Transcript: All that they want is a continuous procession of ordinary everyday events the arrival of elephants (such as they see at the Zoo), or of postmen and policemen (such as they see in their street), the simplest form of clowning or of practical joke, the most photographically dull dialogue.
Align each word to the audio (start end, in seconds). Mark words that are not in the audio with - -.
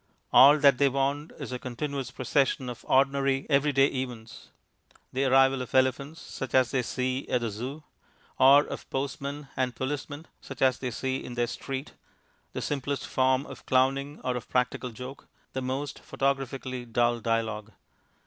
All 0.33 0.57
that 0.57 0.79
they 0.79 0.89
want 0.89 1.31
is 1.37 1.51
a 1.51 1.59
continuous 1.59 2.09
procession 2.09 2.69
of 2.69 2.83
ordinary 2.89 3.45
everyday 3.51 3.85
events 3.85 4.49
the 5.13 5.25
arrival 5.25 5.61
of 5.61 5.75
elephants 5.75 6.19
(such 6.19 6.55
as 6.55 6.71
they 6.71 6.81
see 6.81 7.27
at 7.29 7.41
the 7.41 7.51
Zoo), 7.51 7.83
or 8.39 8.65
of 8.65 8.89
postmen 8.89 9.49
and 9.55 9.75
policemen 9.75 10.25
(such 10.41 10.63
as 10.63 10.79
they 10.79 10.89
see 10.89 11.23
in 11.23 11.35
their 11.35 11.45
street), 11.45 11.93
the 12.53 12.63
simplest 12.63 13.05
form 13.05 13.45
of 13.45 13.67
clowning 13.67 14.19
or 14.23 14.35
of 14.35 14.49
practical 14.49 14.89
joke, 14.89 15.27
the 15.53 15.61
most 15.61 15.99
photographically 15.99 16.83
dull 16.83 17.19
dialogue. 17.19 17.71